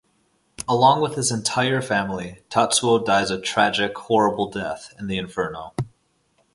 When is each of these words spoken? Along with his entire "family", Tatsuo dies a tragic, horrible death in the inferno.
Along 0.67 0.99
with 0.99 1.13
his 1.13 1.29
entire 1.31 1.79
"family", 1.79 2.41
Tatsuo 2.49 3.05
dies 3.05 3.29
a 3.29 3.39
tragic, 3.39 3.95
horrible 3.95 4.49
death 4.49 4.95
in 4.97 5.05
the 5.05 5.19
inferno. 5.19 5.75